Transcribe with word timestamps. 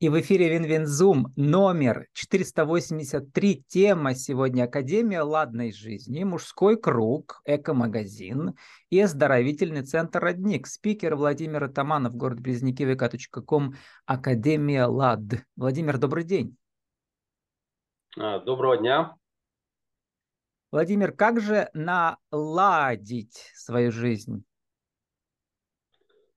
И 0.00 0.08
в 0.08 0.20
эфире 0.20 0.48
WinWinZoom 0.50 1.32
номер 1.34 2.06
483. 2.12 3.64
Тема 3.66 4.14
сегодня 4.14 4.62
Академия 4.62 5.22
ладной 5.22 5.72
жизни, 5.72 6.22
мужской 6.22 6.80
круг, 6.80 7.42
эко-магазин 7.44 8.54
и 8.90 9.00
оздоровительный 9.00 9.82
центр 9.82 10.20
«Родник». 10.20 10.68
Спикер 10.68 11.16
Владимир 11.16 11.64
Атаманов, 11.64 12.14
город 12.14 12.38
Близнеки, 12.38 12.84
vk.com, 12.84 13.74
Академия 14.06 14.84
ЛАД. 14.84 15.44
Владимир, 15.56 15.98
добрый 15.98 16.22
день. 16.22 16.56
А, 18.16 18.38
доброго 18.38 18.76
дня. 18.76 19.16
Владимир, 20.70 21.10
как 21.10 21.40
же 21.40 21.70
наладить 21.74 23.50
свою 23.56 23.90
жизнь? 23.90 24.44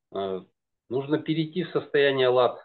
А, 0.10 0.44
нужно 0.90 1.20
перейти 1.20 1.64
в 1.64 1.70
состояние 1.70 2.30
лад 2.30 2.60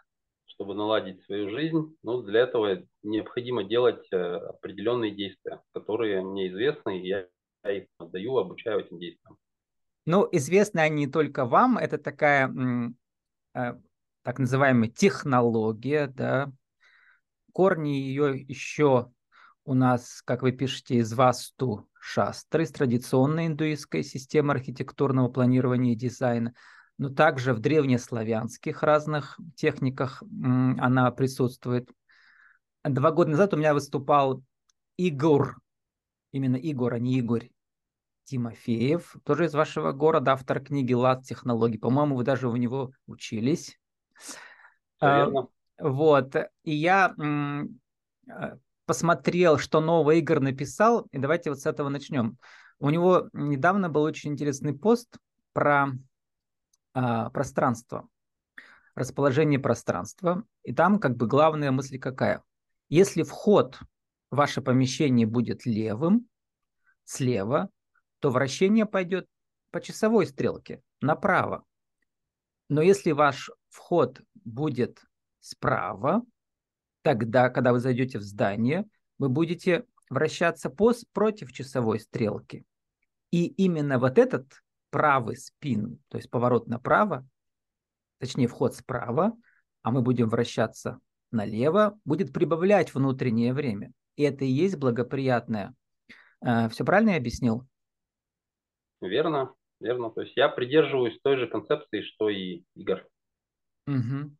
чтобы 0.57 0.73
наладить 0.73 1.23
свою 1.25 1.51
жизнь, 1.51 1.95
но 2.01 2.21
для 2.23 2.41
этого 2.41 2.83
необходимо 3.03 3.63
делать 3.63 4.05
э, 4.11 4.17
определенные 4.17 5.15
действия, 5.15 5.61
которые 5.71 6.21
мне 6.23 6.47
известны, 6.49 6.99
и 6.99 7.07
я 7.07 7.27
их 7.63 7.85
даю, 7.99 8.37
обучаю 8.37 8.79
этим 8.79 8.97
действиям. 8.97 9.37
Ну, 10.07 10.27
известны 10.31 10.79
они 10.79 11.05
только 11.05 11.45
вам, 11.45 11.77
это 11.77 11.99
такая 11.99 12.51
э, 13.53 13.73
так 14.23 14.39
называемая 14.39 14.89
технология, 14.89 16.07
да, 16.07 16.51
корни 17.53 17.89
ее 17.89 18.39
еще 18.41 19.11
у 19.63 19.75
нас, 19.75 20.23
как 20.25 20.41
вы 20.41 20.53
пишете, 20.53 20.95
из 20.95 21.13
Васту 21.13 21.87
Шастры, 21.99 22.63
из 22.63 22.71
традиционной 22.71 23.45
индуистской 23.45 24.03
системы 24.03 24.53
архитектурного 24.53 25.27
планирования 25.27 25.93
и 25.93 25.97
дизайна 25.97 26.55
но 26.97 27.09
также 27.09 27.53
в 27.53 27.59
древнеславянских 27.59 28.83
разных 28.83 29.39
техниках 29.55 30.23
она 30.23 31.11
присутствует. 31.11 31.89
Два 32.83 33.11
года 33.11 33.31
назад 33.31 33.53
у 33.53 33.57
меня 33.57 33.73
выступал 33.73 34.43
Игорь, 34.97 35.51
именно 36.31 36.55
Игорь, 36.55 36.95
а 36.95 36.99
не 36.99 37.19
Игорь 37.19 37.51
Тимофеев, 38.23 39.15
тоже 39.23 39.45
из 39.45 39.53
вашего 39.53 39.91
города, 39.91 40.33
автор 40.33 40.59
книги 40.59 40.93
«Лад 40.93 41.23
технологий». 41.23 41.77
По-моему, 41.77 42.15
вы 42.15 42.23
даже 42.23 42.49
у 42.49 42.55
него 42.55 42.91
учились. 43.05 43.79
А, 44.99 45.29
вот, 45.79 46.35
и 46.63 46.73
я 46.73 47.15
а, 47.15 48.57
посмотрел, 48.85 49.59
что 49.59 49.79
новый 49.79 50.19
Игорь 50.19 50.39
написал, 50.39 51.07
и 51.11 51.19
давайте 51.19 51.51
вот 51.51 51.59
с 51.59 51.65
этого 51.65 51.89
начнем. 51.89 52.37
У 52.79 52.89
него 52.89 53.29
недавно 53.33 53.89
был 53.89 54.01
очень 54.01 54.31
интересный 54.31 54.73
пост 54.73 55.17
про 55.53 55.91
а, 56.99 57.29
пространство, 57.29 58.09
расположение 58.95 59.59
пространства. 59.59 60.43
И 60.63 60.73
там 60.73 60.99
как 60.99 61.15
бы 61.15 61.27
главная 61.27 61.69
мысль 61.69 61.99
какая? 61.99 62.43
Если 62.89 63.21
вход 63.21 63.77
в 64.31 64.35
ваше 64.35 64.63
помещение 64.63 65.27
будет 65.27 65.67
левым, 65.67 66.27
слева, 67.03 67.69
то 68.19 68.31
вращение 68.31 68.87
пойдет 68.87 69.29
по 69.69 69.79
часовой 69.79 70.25
стрелке 70.25 70.81
направо. 70.99 71.65
Но 72.67 72.81
если 72.81 73.11
ваш 73.11 73.51
вход 73.69 74.19
будет 74.43 74.99
справа, 75.39 76.23
тогда, 77.03 77.51
когда 77.51 77.73
вы 77.73 77.79
зайдете 77.79 78.17
в 78.17 78.23
здание, 78.23 78.85
вы 79.19 79.29
будете 79.29 79.85
вращаться 80.09 80.71
по, 80.71 80.93
против 81.13 81.53
часовой 81.53 81.99
стрелки. 81.99 82.65
И 83.29 83.45
именно 83.45 83.99
вот 83.99 84.17
этот 84.17 84.63
правый 84.89 85.37
спин, 85.37 85.99
то 86.09 86.17
есть 86.17 86.29
поворот 86.29 86.67
направо, 86.67 87.27
точнее 88.19 88.47
вход 88.47 88.75
справа, 88.75 89.33
а 89.81 89.91
мы 89.91 90.01
будем 90.01 90.29
вращаться 90.29 90.99
налево, 91.31 91.99
будет 92.05 92.33
прибавлять 92.33 92.93
внутреннее 92.93 93.53
время. 93.53 93.91
И 94.15 94.23
это 94.23 94.45
и 94.45 94.49
есть 94.49 94.77
благоприятное. 94.77 95.73
Э, 96.45 96.69
Все 96.69 96.83
правильно 96.83 97.11
я 97.11 97.17
объяснил? 97.17 97.67
Верно, 99.01 99.53
верно. 99.79 100.09
То 100.09 100.21
есть 100.21 100.35
я 100.35 100.49
придерживаюсь 100.49 101.19
той 101.21 101.37
же 101.37 101.47
концепции, 101.47 102.01
что 102.01 102.29
и 102.29 102.63
Игорь. 102.75 103.05
Угу. 103.85 104.35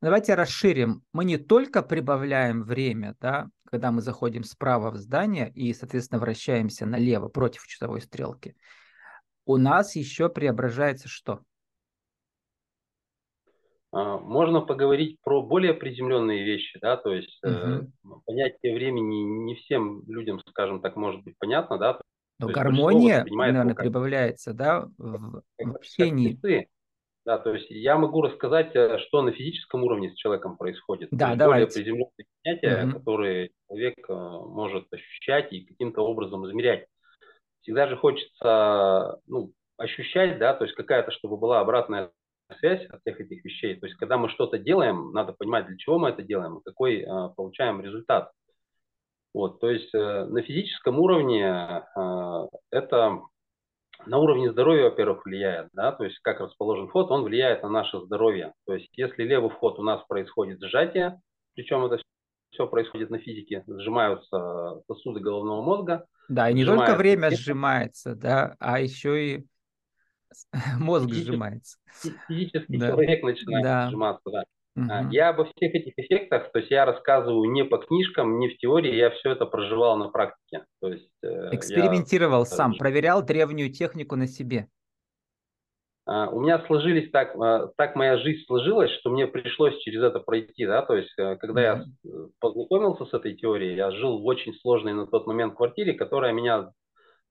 Давайте 0.00 0.34
расширим. 0.34 1.02
Мы 1.12 1.24
не 1.26 1.36
только 1.36 1.82
прибавляем 1.82 2.62
время, 2.62 3.14
да, 3.20 3.48
когда 3.66 3.92
мы 3.92 4.00
заходим 4.00 4.44
справа 4.44 4.90
в 4.90 4.96
здание 4.96 5.52
и, 5.52 5.74
соответственно, 5.74 6.20
вращаемся 6.20 6.86
налево 6.86 7.28
против 7.28 7.66
часовой 7.66 8.00
стрелки 8.00 8.56
у 9.46 9.56
нас 9.56 9.96
еще 9.96 10.28
преображается 10.28 11.08
что? 11.08 11.40
А, 13.92 14.18
можно 14.18 14.60
поговорить 14.60 15.18
про 15.22 15.42
более 15.42 15.72
приземленные 15.72 16.44
вещи, 16.44 16.78
да, 16.82 16.96
то 16.96 17.14
есть 17.14 17.40
угу. 17.42 18.20
понятие 18.26 18.74
времени 18.74 19.22
не 19.44 19.54
всем 19.54 20.02
людям, 20.06 20.40
скажем 20.48 20.82
так, 20.82 20.96
может 20.96 21.22
быть 21.22 21.36
понятно, 21.38 21.78
да. 21.78 22.00
Но 22.38 22.48
гармония, 22.48 23.24
наверное, 23.30 23.74
как, 23.74 23.84
прибавляется, 23.84 24.52
да, 24.52 24.88
в, 24.98 25.42
как, 25.56 25.72
в 25.72 25.76
общении. 25.76 26.38
Да, 27.24 27.38
то 27.38 27.54
есть 27.54 27.66
я 27.70 27.96
могу 27.96 28.22
рассказать, 28.22 28.76
э, 28.76 28.98
что 28.98 29.20
на 29.22 29.32
физическом 29.32 29.82
уровне 29.82 30.12
с 30.12 30.14
человеком 30.14 30.56
происходит. 30.56 31.08
Да, 31.10 31.32
то 31.32 31.38
давайте. 31.38 31.66
Более 31.66 31.74
приземленные 31.74 32.26
понятия, 32.44 32.84
угу. 32.84 32.98
которые 32.98 33.50
человек 33.66 33.96
э, 34.08 34.12
может 34.12 34.92
ощущать 34.92 35.52
и 35.52 35.64
каким-то 35.64 36.02
образом 36.02 36.46
измерять 36.46 36.86
всегда 37.66 37.88
же 37.88 37.96
хочется 37.96 39.20
ну, 39.26 39.52
ощущать, 39.76 40.38
да, 40.38 40.54
то 40.54 40.64
есть 40.64 40.76
какая-то, 40.76 41.10
чтобы 41.10 41.36
была 41.36 41.58
обратная 41.60 42.12
связь 42.60 42.86
от 42.86 43.00
всех 43.00 43.20
этих 43.20 43.44
вещей. 43.44 43.74
То 43.74 43.86
есть, 43.86 43.98
когда 43.98 44.16
мы 44.16 44.28
что-то 44.28 44.56
делаем, 44.56 45.10
надо 45.12 45.32
понимать, 45.32 45.66
для 45.66 45.76
чего 45.76 45.98
мы 45.98 46.10
это 46.10 46.22
делаем, 46.22 46.60
какой 46.64 47.00
э, 47.00 47.06
получаем 47.36 47.80
результат. 47.80 48.30
Вот, 49.34 49.58
то 49.60 49.68
есть 49.68 49.92
э, 49.92 50.24
на 50.26 50.42
физическом 50.42 51.00
уровне 51.00 51.44
э, 51.44 52.46
это 52.70 53.20
на 54.06 54.18
уровне 54.18 54.52
здоровья, 54.52 54.84
во-первых, 54.84 55.24
влияет, 55.24 55.70
да, 55.72 55.90
то 55.90 56.04
есть 56.04 56.20
как 56.20 56.38
расположен 56.38 56.86
вход, 56.86 57.10
он 57.10 57.24
влияет 57.24 57.64
на 57.64 57.68
наше 57.68 57.98
здоровье. 57.98 58.52
То 58.64 58.74
есть 58.74 58.96
если 58.96 59.24
левый 59.24 59.50
вход 59.50 59.80
у 59.80 59.82
нас 59.82 60.00
происходит 60.06 60.62
сжатие, 60.62 61.20
причем 61.54 61.84
это 61.84 61.98
все 62.56 62.66
происходит 62.66 63.10
на 63.10 63.18
физике, 63.18 63.62
сжимаются 63.68 64.80
сосуды 64.88 65.20
головного 65.20 65.62
мозга, 65.62 66.06
да, 66.28 66.50
и 66.50 66.54
не 66.54 66.64
только 66.64 66.94
время 66.96 67.30
сжимается, 67.30 68.14
да, 68.14 68.56
а 68.58 68.80
еще 68.80 69.34
и 69.34 69.44
мозг 70.78 71.06
физически, 71.06 71.30
сжимается. 71.30 71.78
Физический 72.28 72.78
да. 72.78 72.88
человек 72.88 73.22
начинает 73.22 73.64
да. 73.64 73.88
сжиматься, 73.88 74.30
да. 74.30 74.44
Угу. 74.76 75.10
Я 75.10 75.30
обо 75.30 75.44
всех 75.44 75.74
этих 75.74 75.94
эффектах, 75.96 76.52
то 76.52 76.58
есть 76.58 76.70
я 76.70 76.84
рассказываю 76.84 77.50
не 77.50 77.64
по 77.64 77.78
книжкам, 77.78 78.38
не 78.38 78.48
в 78.48 78.58
теории, 78.58 78.94
я 78.94 79.10
все 79.10 79.32
это 79.32 79.46
проживал 79.46 79.96
на 79.96 80.08
практике. 80.10 80.64
То 80.80 80.88
есть, 80.88 81.10
э, 81.22 81.48
Экспериментировал 81.52 82.40
я... 82.40 82.44
сам, 82.44 82.74
проверял 82.74 83.22
древнюю 83.22 83.72
технику 83.72 84.16
на 84.16 84.26
себе. 84.26 84.68
А, 86.06 86.28
у 86.30 86.40
меня 86.40 86.64
сложились 86.66 87.10
так, 87.10 87.34
а, 87.36 87.66
так 87.76 87.96
моя 87.96 88.16
жизнь 88.18 88.46
сложилась, 88.46 88.92
что 88.92 89.10
мне 89.10 89.26
пришлось 89.26 89.76
через 89.78 90.02
это 90.02 90.20
пройти, 90.20 90.64
да, 90.64 90.82
то 90.82 90.94
есть, 90.94 91.12
э, 91.18 91.36
когда 91.36 91.60
я 91.60 91.84
познакомился 92.38 93.06
с 93.06 93.12
этой 93.12 93.34
теорией, 93.34 93.74
я 93.74 93.90
жил 93.90 94.20
в 94.20 94.24
очень 94.24 94.54
сложной 94.54 94.92
на 94.92 95.08
тот 95.08 95.26
момент 95.26 95.56
квартире, 95.56 95.94
которая 95.94 96.32
меня 96.32 96.70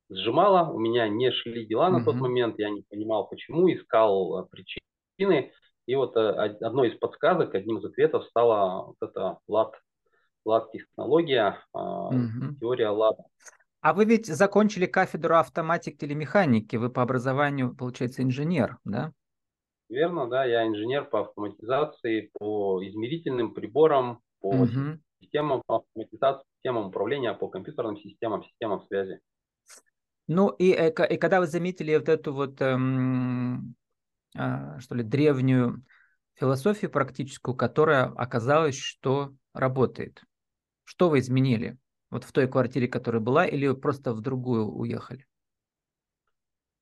сжимала, 0.09 0.69
у 0.69 0.78
меня 0.78 1.08
не 1.08 1.31
шли 1.31 1.66
дела 1.66 1.90
на 1.90 2.00
mm-hmm. 2.00 2.03
тот 2.03 2.16
момент, 2.16 2.59
я 2.59 2.69
не 2.69 2.84
понимал 2.90 3.30
почему, 3.30 3.72
искал 3.72 4.41
э, 4.41 4.47
причины, 4.52 5.53
и 5.86 5.96
вот 5.96 6.18
э, 6.18 6.30
одной 6.59 6.90
из 6.90 6.97
подсказок, 7.00 7.56
одним 7.56 7.78
из 7.78 7.86
ответов 7.86 8.25
стала 8.25 8.88
вот 8.88 8.97
эта 9.00 9.38
лад, 9.47 9.74
лад 10.44 10.69
технология, 10.74 11.63
mm-hmm. 11.74 12.56
теория 12.59 12.90
лада. 12.90 13.24
А 13.85 13.94
вы 13.94 14.06
ведь 14.06 14.25
закончили 14.25 14.88
кафедру 14.88 15.35
автоматик 15.35 16.00
телемеханики, 16.00 16.75
вы 16.75 16.90
по 16.90 17.03
образованию, 17.03 17.75
получается, 17.75 18.23
инженер, 18.23 18.79
да? 18.84 19.13
Верно, 19.90 20.28
да, 20.28 20.44
я 20.44 20.66
инженер 20.66 21.06
по 21.06 21.22
автоматизации, 21.22 22.31
по 22.34 22.84
измерительным 22.84 23.53
приборам, 23.53 24.24
по 24.39 24.50
угу. 24.50 25.00
системам 25.21 25.62
автоматизации, 25.68 26.48
системам 26.56 26.88
управления, 26.88 27.31
по 27.36 27.48
компьютерным 27.48 27.95
системам, 27.98 28.44
системам 28.44 28.81
связи. 28.88 29.19
Ну 30.27 30.50
и, 30.50 30.71
э, 30.71 30.89
и 31.07 31.18
когда 31.18 31.39
вы 31.39 31.45
заметили 31.45 31.95
вот 31.95 32.10
эту 32.10 32.33
вот, 32.33 32.60
эм, 32.62 33.75
э, 34.36 34.80
что 34.80 34.95
ли, 34.95 35.04
древнюю 35.04 35.86
философию 36.33 36.89
практическую, 36.89 37.54
которая 37.54 38.06
оказалась, 38.06 38.80
что 38.80 39.36
работает, 39.54 40.24
что 40.86 41.07
вы 41.07 41.19
изменили? 41.19 41.77
Вот 42.15 42.23
в 42.23 42.31
той 42.31 42.47
квартире, 42.47 42.88
которая 42.88 43.21
была, 43.21 43.45
или 43.45 43.73
просто 43.73 44.13
в 44.13 44.21
другую 44.21 44.71
уехали? 44.71 45.25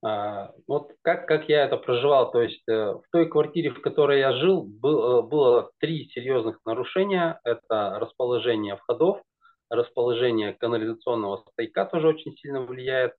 А, 0.05 0.51
вот 0.67 0.91
как, 1.01 1.27
как 1.27 1.49
я 1.49 1.65
это 1.65 1.75
проживал, 1.77 2.31
то 2.31 2.39
есть 2.43 2.61
э, 2.67 2.91
в 2.93 3.01
той 3.11 3.27
квартире, 3.27 3.71
в 3.71 3.81
которой 3.81 4.19
я 4.19 4.33
жил, 4.33 4.61
был, 4.61 5.01
э, 5.01 5.21
было 5.23 5.71
три 5.79 6.07
серьезных 6.09 6.59
нарушения. 6.65 7.39
Это 7.43 7.97
расположение 7.99 8.75
входов, 8.75 9.23
расположение 9.71 10.53
канализационного 10.53 11.43
стояка 11.51 11.85
тоже 11.85 12.09
очень 12.09 12.37
сильно 12.37 12.61
влияет, 12.61 13.13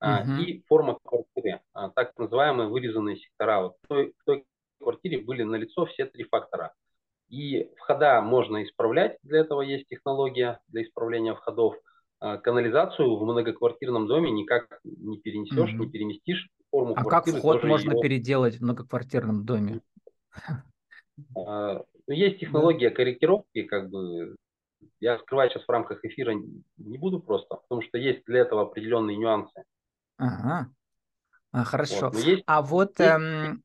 угу. 0.00 0.40
и 0.40 0.64
форма 0.68 0.98
квартиры, 1.04 1.60
а, 1.74 1.90
так 1.90 2.16
называемые 2.16 2.70
вырезанные 2.70 3.18
сектора. 3.18 3.60
Вот 3.60 3.76
в 3.82 3.88
той, 3.88 4.14
в 4.16 4.24
той 4.24 4.46
квартире 4.80 5.20
были 5.20 5.42
налицо 5.42 5.84
все 5.84 6.06
три 6.06 6.24
фактора. 6.24 6.72
И 7.28 7.70
входа 7.76 8.20
можно 8.22 8.62
исправлять, 8.64 9.18
для 9.22 9.40
этого 9.40 9.60
есть 9.60 9.86
технология 9.88 10.60
для 10.68 10.82
исправления 10.82 11.34
входов. 11.34 11.76
А, 12.20 12.38
канализацию 12.38 13.16
в 13.16 13.22
многоквартирном 13.22 14.06
доме 14.06 14.30
никак 14.30 14.80
не 14.84 15.18
перенесешь, 15.18 15.70
mm-hmm. 15.70 15.78
не 15.78 15.90
переместишь. 15.90 16.48
Форму 16.70 16.94
а 16.96 17.04
как 17.04 17.26
вход 17.26 17.62
можно 17.64 17.92
ее... 17.92 18.00
переделать 18.00 18.56
в 18.56 18.62
многоквартирном 18.62 19.44
доме? 19.44 19.80
А, 21.36 21.82
ну, 22.06 22.14
есть 22.14 22.40
технология 22.40 22.90
корректировки, 22.90 23.62
как 23.62 23.90
бы 23.90 24.36
я 25.00 25.18
скрывать 25.18 25.52
сейчас 25.52 25.64
в 25.64 25.70
рамках 25.70 26.04
эфира 26.04 26.34
не 26.76 26.98
буду 26.98 27.20
просто, 27.20 27.56
потому 27.56 27.82
что 27.82 27.98
есть 27.98 28.24
для 28.24 28.40
этого 28.40 28.62
определенные 28.62 29.16
нюансы. 29.16 29.64
Ага. 30.16 30.70
А, 31.52 31.64
хорошо. 31.64 32.10
Вот. 32.10 32.16
Есть, 32.16 32.42
а 32.46 32.62
вот 32.62 32.98
есть, 32.98 33.10
эм, 33.10 33.62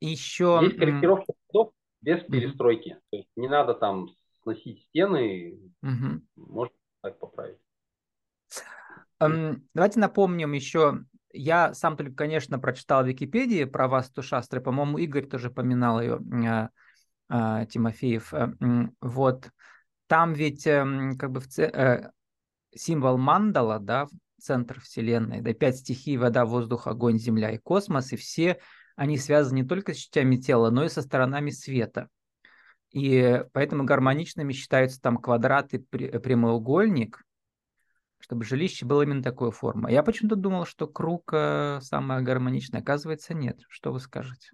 еще... 0.00 0.60
Есть 0.62 0.78
корректировка 0.78 1.32
без 2.04 2.22
перестройки. 2.24 2.98
То 3.10 3.16
есть 3.16 3.28
не 3.36 3.48
надо 3.48 3.74
там 3.74 4.10
сносить 4.42 4.82
стены, 4.82 5.58
угу. 5.82 6.20
можно 6.36 6.74
так 7.00 7.18
поправить. 7.18 7.58
Эм, 9.20 9.66
давайте 9.74 10.00
напомним 10.00 10.52
еще, 10.52 11.00
я 11.32 11.72
сам 11.72 11.96
только, 11.96 12.12
конечно, 12.12 12.58
прочитал 12.58 13.02
в 13.02 13.08
Википедии 13.08 13.64
про 13.64 13.88
Васту 13.88 14.22
Шастры, 14.22 14.60
по-моему, 14.60 14.98
Игорь 14.98 15.26
тоже 15.26 15.50
поминал 15.50 16.00
ее, 16.00 16.20
э, 16.44 16.68
э, 17.30 17.66
Тимофеев. 17.66 18.34
Э, 18.34 18.52
вот, 19.00 19.50
там 20.06 20.34
ведь 20.34 20.66
э, 20.66 20.84
как 21.18 21.30
бы 21.30 21.40
в, 21.40 21.58
э, 21.58 22.10
символ 22.74 23.16
мандала, 23.16 23.78
да, 23.78 24.08
центр 24.40 24.80
Вселенной, 24.80 25.40
да, 25.40 25.54
пять 25.54 25.78
стихий, 25.78 26.18
вода, 26.18 26.44
воздух, 26.44 26.86
огонь, 26.86 27.18
земля 27.18 27.50
и 27.50 27.58
космос, 27.58 28.12
и 28.12 28.16
все 28.16 28.58
они 28.96 29.18
связаны 29.18 29.60
не 29.60 29.64
только 29.64 29.94
с 29.94 29.96
частями 29.96 30.36
тела, 30.36 30.70
но 30.70 30.84
и 30.84 30.88
со 30.88 31.02
сторонами 31.02 31.50
света. 31.50 32.08
И 32.90 33.42
поэтому 33.52 33.84
гармоничными 33.84 34.52
считаются 34.52 35.00
там 35.00 35.16
квадрат 35.16 35.74
и 35.74 35.78
прямоугольник, 35.78 37.22
чтобы 38.20 38.44
жилище 38.44 38.86
было 38.86 39.02
именно 39.02 39.22
такой 39.22 39.50
формы. 39.50 39.90
Я 39.90 40.02
почему-то 40.02 40.36
думал, 40.36 40.64
что 40.64 40.86
круг 40.86 41.30
э, 41.32 41.80
самое 41.82 42.22
гармоничное. 42.22 42.80
Оказывается, 42.80 43.34
нет. 43.34 43.58
Что 43.68 43.92
вы 43.92 43.98
скажете? 43.98 44.50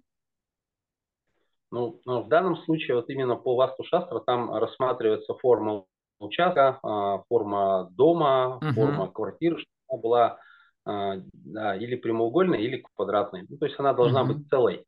Ну, 1.69 2.01
ну, 2.05 2.23
в 2.23 2.27
данном 2.27 2.57
случае, 2.57 2.95
вот 2.95 3.09
именно 3.09 3.35
по 3.35 3.55
Васту 3.55 3.83
Шастра, 3.83 4.19
там 4.19 4.53
рассматривается 4.53 5.35
форма 5.35 5.85
участка, 6.19 6.79
а, 6.83 7.23
форма 7.29 7.89
дома, 7.91 8.57
угу. 8.57 8.73
форма 8.73 9.11
квартиры, 9.11 9.57
чтобы 9.57 9.71
она 9.87 10.01
была 10.01 10.37
да, 10.85 11.75
или 11.75 11.95
прямоугольной, 11.95 12.63
или 12.63 12.83
квадратной. 12.95 13.45
Ну, 13.47 13.57
то 13.57 13.65
есть 13.65 13.79
она 13.79 13.93
должна 13.93 14.23
угу. 14.23 14.33
быть 14.33 14.49
целой, 14.49 14.85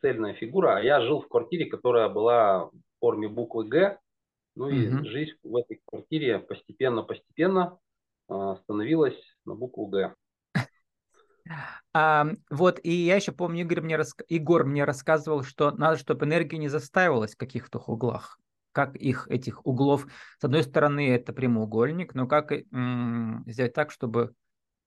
цельная 0.00 0.34
фигура. 0.34 0.76
А 0.76 0.80
я 0.80 1.00
жил 1.00 1.20
в 1.20 1.28
квартире, 1.28 1.66
которая 1.66 2.08
была 2.08 2.66
в 2.66 2.72
форме 3.00 3.28
буквы 3.28 3.64
Г. 3.64 3.98
Ну 4.54 4.68
и 4.68 4.88
угу. 4.88 5.04
жизнь 5.04 5.36
в 5.42 5.56
этой 5.56 5.80
квартире 5.86 6.38
постепенно-постепенно 6.38 7.78
а, 8.28 8.56
становилась 8.56 9.18
на 9.44 9.54
букву 9.54 9.86
Г. 9.86 10.14
А, 11.94 12.26
вот, 12.50 12.80
и 12.82 12.90
я 12.90 13.16
еще 13.16 13.32
помню, 13.32 13.62
Игорь 13.62 13.80
мне, 13.80 13.96
рас... 13.96 14.14
Егор 14.28 14.64
мне 14.64 14.84
рассказывал, 14.84 15.42
что 15.42 15.70
надо, 15.72 15.98
чтобы 15.98 16.24
энергия 16.24 16.58
не 16.58 16.68
застаивалась 16.68 17.34
в 17.34 17.38
каких-то 17.38 17.78
углах. 17.78 18.38
Как 18.72 18.96
их, 18.96 19.26
этих 19.28 19.66
углов, 19.66 20.06
с 20.38 20.44
одной 20.44 20.62
стороны, 20.62 21.10
это 21.10 21.32
прямоугольник, 21.32 22.14
но 22.14 22.26
как 22.26 22.52
сделать 23.46 23.74
так, 23.74 23.90
чтобы 23.90 24.22
а, 24.22 24.41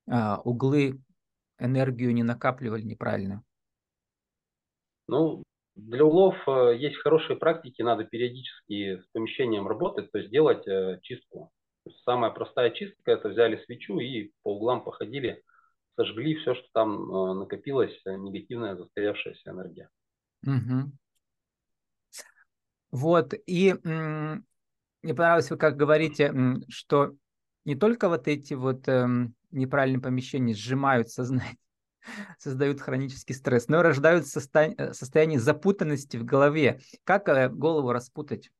углы 0.07 1.01
энергию 1.59 2.13
не 2.13 2.23
накапливали 2.23 2.83
неправильно? 2.83 3.43
Ну, 5.07 5.43
для 5.75 6.05
углов 6.05 6.35
э, 6.47 6.77
есть 6.77 6.97
хорошие 6.97 7.37
практики, 7.37 7.81
надо 7.81 8.05
периодически 8.05 9.01
с 9.01 9.05
помещением 9.11 9.67
работать, 9.67 10.11
то 10.11 10.19
есть 10.19 10.31
делать 10.31 10.65
э, 10.67 10.99
чистку. 11.01 11.51
Самая 12.05 12.31
простая 12.31 12.71
чистка– 12.71 12.99
это 13.11 13.29
взяли 13.29 13.61
свечу 13.65 13.99
и 13.99 14.31
по 14.41 14.55
углам 14.55 14.83
походили, 14.83 15.43
сожгли 15.95 16.35
все, 16.35 16.55
что 16.55 16.67
там 16.73 17.13
э, 17.13 17.33
накопилось, 17.33 18.01
негативная 18.05 18.75
застоявшаяся 18.75 19.51
энергия. 19.51 19.89
Угу. 20.43 20.91
Вот, 22.91 23.33
и 23.45 23.73
мне 23.83 25.13
понравилось, 25.13 25.51
вы 25.51 25.57
как 25.57 25.75
говорите, 25.75 26.33
что 26.69 27.15
не 27.65 27.75
только 27.75 28.07
вот 28.07 28.29
эти 28.29 28.53
вот 28.53 28.87
неправильные 29.55 30.01
помещения 30.01 30.53
сжимают 30.53 31.09
сознание, 31.09 31.57
создают 32.39 32.81
хронический 32.81 33.33
стресс, 33.33 33.67
но 33.67 33.81
рождают 33.81 34.25
состо- 34.25 34.75
э, 34.77 34.93
состояние 34.93 35.39
запутанности 35.39 36.17
в 36.17 36.25
голове. 36.25 36.79
Как 37.03 37.25
голову 37.55 37.91
распутать? 37.91 38.51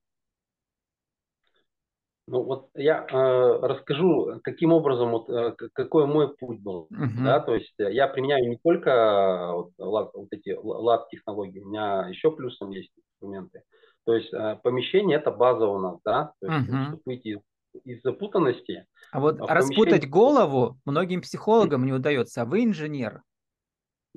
Ну 2.27 2.41
вот 2.41 2.69
я 2.73 3.05
э, 3.07 3.59
расскажу, 3.61 4.39
каким 4.43 4.73
образом, 4.73 5.11
вот, 5.11 5.29
э, 5.29 5.55
какой 5.73 6.07
мой 6.07 6.35
путь 6.35 6.59
был. 6.59 6.87
Uh-huh. 6.91 7.23
Да, 7.23 7.39
то 7.39 7.53
есть 7.53 7.73
э, 7.77 7.93
я 7.93 8.07
применяю 8.07 8.49
не 8.49 8.57
только 8.57 8.89
э, 8.89 9.51
вот, 9.53 9.71
лад, 9.77 10.09
вот 10.15 10.27
эти 10.31 10.57
лад-технологии, 10.59 11.59
у 11.59 11.67
меня 11.67 12.07
еще 12.07 12.31
плюсом 12.31 12.71
есть 12.71 12.91
инструменты. 12.97 13.61
То 14.05 14.15
есть 14.15 14.33
э, 14.33 14.59
помещение 14.63 15.17
это 15.17 15.29
база 15.29 15.67
у 15.67 15.77
нас, 15.77 15.99
да, 16.03 16.33
то 16.41 16.51
есть, 16.51 16.67
uh-huh. 16.67 16.85
чтобы 16.87 17.01
выйти 17.05 17.27
из, 17.27 17.39
из 17.83 18.01
запутанности. 18.01 18.85
А 19.11 19.19
вот 19.19 19.39
а 19.39 19.53
распутать 19.53 19.89
помещении... 19.89 20.11
голову 20.11 20.77
многим 20.85 21.21
психологам 21.21 21.85
не 21.85 21.93
удается, 21.93 22.41
а 22.41 22.45
вы 22.45 22.63
инженер. 22.63 23.21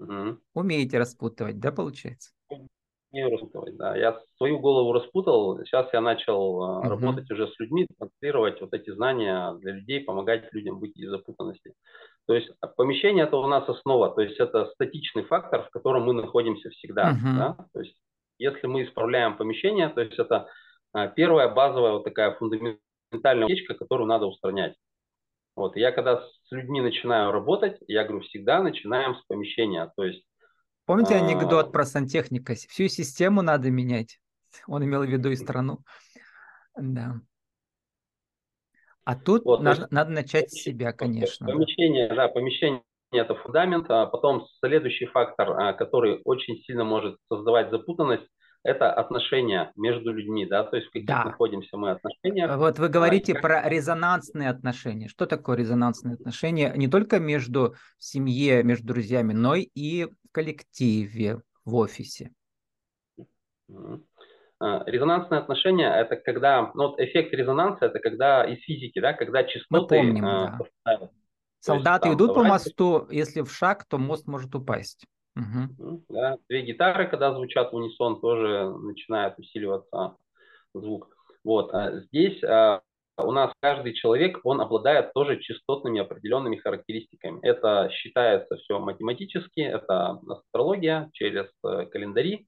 Uh-huh. 0.01 0.39
Умеете 0.55 0.99
распутывать, 0.99 1.59
да, 1.59 1.73
получается? 1.73 2.31
Не 3.11 3.27
распутывать, 3.27 3.77
да. 3.77 3.97
Я 3.97 4.21
свою 4.37 4.59
голову 4.59 4.93
распутал. 4.93 5.59
Сейчас 5.65 5.93
я 5.93 6.01
начал 6.01 6.61
uh-huh. 6.61 6.89
работать 6.89 7.31
уже 7.31 7.49
с 7.49 7.59
людьми, 7.59 7.87
транслировать 7.99 8.61
вот 8.61 8.73
эти 8.75 8.91
знания 8.91 9.55
для 9.61 9.73
людей, 9.73 10.01
помогать 10.01 10.53
людям 10.53 10.79
быть 10.79 10.97
из 10.97 11.09
запутанности. 11.09 11.75
То 12.27 12.35
есть 12.35 12.51
помещение 12.77 13.25
это 13.25 13.39
у 13.39 13.47
нас 13.47 13.69
основа, 13.69 14.11
то 14.11 14.21
есть 14.21 14.39
это 14.39 14.67
статичный 14.75 15.25
фактор, 15.25 15.65
в 15.65 15.71
котором 15.71 16.05
мы 16.05 16.13
находимся 16.13 16.69
всегда. 16.71 17.13
Uh-huh. 17.13 17.37
Да? 17.37 17.67
То 17.73 17.81
есть 17.81 17.97
если 18.39 18.67
мы 18.67 18.85
исправляем 18.85 19.37
помещение, 19.37 19.89
то 19.89 20.01
есть 20.01 20.19
это 20.19 20.49
а, 20.93 21.09
первая 21.09 21.49
базовая 21.49 21.93
вот 21.93 22.05
такая 22.05 22.33
фундаментальная 22.33 22.81
утечка, 23.13 23.75
которую 23.75 24.07
надо 24.07 24.27
устранять. 24.27 24.75
Вот 25.57 25.77
я 25.77 25.91
когда 25.91 26.21
с 26.21 26.53
людьми 26.53 26.81
начинаю 26.81 27.33
работать, 27.33 27.79
я 27.89 28.05
говорю 28.05 28.21
всегда 28.25 28.63
начинаем 28.63 29.17
с 29.17 29.25
помещения, 29.27 29.91
то 29.97 30.05
есть 30.05 30.25
Помните 30.87 31.17
а... 31.17 31.19
анекдот 31.19 31.71
про 31.73 31.85
сантехника? 31.85 32.55
Всю 32.55 32.89
систему 32.89 33.43
надо 33.43 33.71
менять. 33.71 34.19
Он 34.67 34.83
имел 34.85 35.03
в 35.05 35.09
виду 35.09 35.31
и 35.31 35.37
страну. 35.37 35.81
Да. 36.75 37.21
А 39.05 39.17
тут 39.17 39.45
вот, 39.45 39.61
надо, 39.61 39.81
есть, 39.81 39.93
надо 39.93 40.11
начать 40.13 40.51
с 40.51 40.63
себя, 40.63 40.93
конечно. 40.93 41.47
Помещение, 41.47 42.09
да, 42.15 42.29
помещение 42.29 42.83
это 43.13 43.35
фундамент, 43.35 43.91
а 43.91 44.07
потом 44.07 44.47
следующий 44.61 45.07
фактор, 45.07 45.61
а, 45.61 45.73
который 45.73 46.21
очень 46.25 46.57
сильно 46.63 46.85
может 46.85 47.19
создавать 47.31 47.71
запутанность, 47.71 48.29
это 48.69 48.93
отношения 48.93 49.73
между 49.77 50.13
людьми, 50.13 50.45
да, 50.45 50.63
то 50.63 50.77
есть 50.77 50.89
в 50.89 50.93
каких 50.93 51.07
да. 51.07 51.25
находимся 51.25 51.77
мы 51.79 51.93
отношениях. 51.93 52.55
Вот 52.57 52.79
вы 52.79 52.89
говорите 52.89 53.33
а, 53.33 53.41
про 53.41 53.69
резонансные 53.69 54.51
отношения. 54.51 55.09
Что 55.09 55.27
такое 55.27 55.57
резонансные 55.57 56.15
отношения? 56.15 56.73
Не 56.77 56.87
только 56.87 57.19
между 57.19 57.75
в 57.99 58.05
семье, 58.05 58.63
между 58.63 58.89
друзьями, 58.89 59.33
но 59.33 59.55
и 59.55 60.05
в 60.05 60.33
коллективе, 60.33 61.41
в 61.65 61.75
офисе. 61.77 62.31
А, 64.61 64.83
резонансные 64.87 65.41
отношения– 65.41 65.91
это 66.01 66.17
когда, 66.17 66.71
ну, 66.75 66.89
вот 66.89 67.01
эффект 67.01 67.33
резонанса– 67.33 67.85
это 67.87 68.01
когда 68.01 68.45
из 68.45 68.59
физики, 68.65 69.01
да, 69.01 69.15
когда 69.15 69.45
частоты… 69.45 70.03
Мы 70.03 70.03
помним, 70.03 70.25
а, 70.27 70.59
да. 70.85 71.11
Солдаты 71.61 72.09
есть, 72.09 72.17
идут 72.17 72.35
по 72.35 72.45
мосту, 72.45 73.09
если 73.11 73.41
в 73.41 73.51
шаг, 73.51 73.85
то 73.89 73.99
мост 73.99 74.27
может 74.27 74.55
упасть. 74.55 75.07
Угу. 75.39 76.03
Да, 76.09 76.37
две 76.49 76.63
гитары, 76.63 77.07
когда 77.07 77.33
звучат 77.33 77.73
в 77.73 77.77
унисон, 77.77 78.21
тоже 78.21 78.71
начинает 78.83 79.39
усиливаться 79.39 80.17
звук. 80.75 81.09
Вот. 81.45 81.73
А 81.73 82.01
здесь 82.01 82.43
а, 82.43 82.83
у 83.19 83.31
нас 83.31 83.53
каждый 83.61 83.95
человек, 83.95 84.41
он 84.45 84.61
обладает 84.61 85.13
тоже 85.13 85.39
частотными 85.41 86.01
определенными 86.01 86.57
характеристиками. 86.57 87.39
Это 87.43 87.89
считается 87.93 88.57
все 88.57 88.79
математически, 88.81 89.61
это 89.61 90.19
астрология 90.29 91.09
через 91.13 91.47
э, 91.65 91.87
календари. 91.87 92.47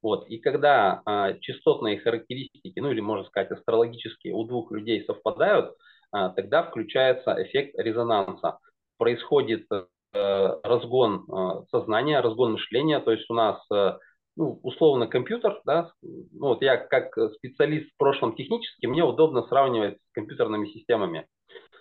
Вот. 0.00 0.26
И 0.28 0.38
когда 0.38 1.02
а, 1.04 1.34
частотные 1.34 2.00
характеристики, 2.00 2.80
ну 2.80 2.90
или 2.90 3.00
можно 3.00 3.24
сказать 3.26 3.50
астрологические, 3.50 4.34
у 4.34 4.44
двух 4.44 4.72
людей 4.72 5.04
совпадают, 5.04 5.74
а, 6.10 6.30
тогда 6.30 6.62
включается 6.62 7.36
эффект 7.42 7.78
резонанса. 7.78 8.58
Происходит 8.98 9.66
Э, 9.70 9.86
разгон 10.14 11.24
э, 11.28 11.64
сознания, 11.70 12.20
разгон 12.20 12.52
мышления. 12.52 13.00
То 13.00 13.12
есть 13.12 13.28
у 13.30 13.34
нас 13.34 13.58
э, 13.72 13.98
ну, 14.36 14.60
условно 14.62 15.06
компьютер, 15.06 15.60
да, 15.64 15.90
ну, 16.02 16.48
вот 16.48 16.62
я 16.62 16.76
как 16.76 17.12
специалист 17.34 17.90
в 17.92 17.96
прошлом 17.98 18.34
технически, 18.34 18.86
мне 18.86 19.04
удобно 19.04 19.42
сравнивать 19.42 19.98
с 19.98 20.12
компьютерными 20.12 20.66
системами. 20.68 21.26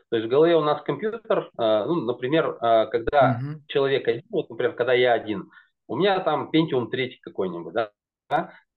То 0.10 0.18
есть 0.18 0.28
в 0.28 0.30
голове 0.30 0.58
у 0.58 0.62
нас 0.62 0.82
компьютер, 0.82 1.50
ну, 1.58 1.96
например, 2.02 2.58
когда 2.60 3.40
uh-huh. 3.40 3.62
человек 3.68 4.06
один, 4.10 4.24
вот, 4.30 4.50
например, 4.50 4.74
когда 4.74 4.92
я 4.92 5.14
один, 5.14 5.50
у 5.88 5.96
меня 5.96 6.20
там 6.20 6.50
Pentium 6.54 6.90
3 6.90 7.20
какой-нибудь, 7.22 7.74
да, 7.74 7.92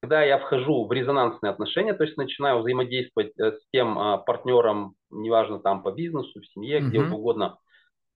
когда 0.01 0.23
я 0.23 0.39
вхожу 0.39 0.87
в 0.87 0.93
резонансные 0.93 1.51
отношения, 1.51 1.95
то 1.95 2.05
есть 2.05 2.17
начинаю 2.17 2.61
взаимодействовать 2.61 3.33
э, 3.41 3.53
с 3.53 3.61
тем 3.73 3.97
партнером, 4.25 4.95
неважно 5.11 5.59
там 5.59 5.83
по 5.83 5.91
бизнесу, 5.91 6.41
в 6.41 6.47
семье, 6.53 6.79
mm-hmm. 6.79 6.89
где 6.89 7.01
угодно, 7.01 7.59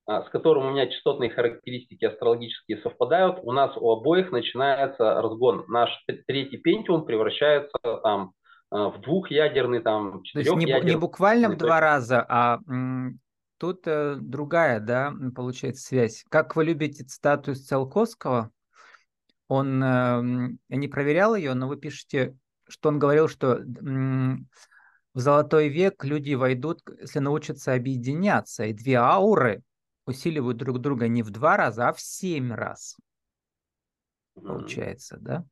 с 0.09 0.31
которым 0.31 0.67
у 0.67 0.71
меня 0.71 0.87
частотные 0.87 1.29
характеристики 1.29 2.07
астрологические 2.07 2.79
совпадают, 2.79 3.41
у 3.43 3.53
нас 3.53 3.77
у 3.77 3.91
обоих 3.91 4.33
начинается 4.33 5.21
разгон. 5.21 5.67
Наш 5.69 5.91
третий 6.27 6.57
пентиум 6.57 7.05
превращается 7.05 7.79
там 8.03 8.33
а, 8.71 8.89
в 8.89 9.03
двухъядерный, 9.03 9.81
там, 9.81 10.23
четырехъядерный. 10.23 10.67
То 10.67 10.73
есть 10.73 10.85
не, 10.85 10.91
не 10.93 10.97
буквально 10.99 11.51
в 11.51 11.59
два 11.59 11.81
раза, 11.81 12.25
а 12.27 12.59
тут 13.59 13.87
э, 13.87 14.17
другая, 14.19 14.81
да, 14.81 15.13
получается, 15.35 15.87
связь. 15.87 16.25
Как 16.31 16.57
вы 16.57 16.65
любите 16.65 17.05
цитату 17.05 17.51
из 17.51 17.67
Циолковского, 17.67 18.51
он, 19.49 19.83
э, 19.83 20.57
я 20.69 20.77
не 20.77 20.89
проверял 20.89 21.35
ее, 21.35 21.53
но 21.53 21.69
вы 21.69 21.77
пишете, 21.77 22.35
что 22.67 22.89
он 22.89 22.99
говорил, 22.99 23.29
что 23.29 23.59
в 23.59 25.19
золотой 25.19 25.69
век 25.69 26.05
люди 26.05 26.33
войдут, 26.33 26.81
если 26.99 27.19
научатся 27.19 27.75
объединяться, 27.75 28.65
и 28.65 28.73
две 28.73 28.95
ауры 28.95 29.63
усиливают 30.09 30.57
друг 30.57 30.81
друга 30.81 31.07
не 31.09 31.23
в 31.23 31.31
два 31.31 31.57
раза, 31.57 31.89
а 31.89 31.93
в 31.93 32.01
семь 32.01 32.53
раз. 32.53 32.97
Получается, 34.35 35.19
да? 35.21 35.45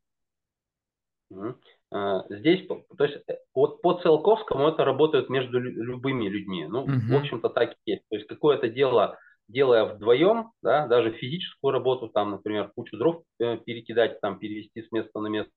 Здесь, 2.29 2.67
то 2.69 3.05
есть 3.05 3.23
э, 3.29 3.39
вот 3.55 3.81
по 3.81 3.95
Циолковскому 3.95 4.69
это 4.69 4.85
работает 4.85 5.29
между 5.29 5.59
любыми 5.61 6.29
людьми. 6.29 6.67
Ну, 6.67 6.83
угу. 6.83 6.93
в 6.93 7.15
общем-то, 7.15 7.49
так 7.49 7.73
и 7.85 7.93
есть. 7.93 8.03
То 8.11 8.17
есть 8.17 8.29
какое-то 8.29 8.69
дело 8.69 9.19
делая 9.49 9.85
вдвоем, 9.85 10.53
да, 10.63 10.87
даже 10.87 11.13
физическую 11.13 11.73
работу, 11.73 12.09
там, 12.09 12.33
например, 12.33 12.73
кучу 12.75 12.97
дров 12.97 13.23
э, 13.39 13.57
перекидать, 13.59 14.21
там, 14.21 14.39
перевести 14.39 14.83
с 14.83 14.91
места 14.91 15.21
на 15.21 15.29
место, 15.29 15.53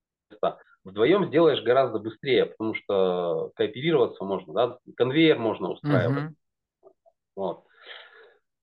вдвоем 0.84 1.28
сделаешь 1.28 1.64
гораздо 1.64 2.00
быстрее, 2.00 2.46
потому 2.46 2.76
что 2.76 3.52
кооперироваться 3.56 4.24
можно, 4.24 4.54
да, 4.54 4.78
конвейер 4.96 5.40
можно 5.40 5.70
устраивать. 5.72 6.32
Uh-huh. 6.32 6.92
Вот. 7.36 7.64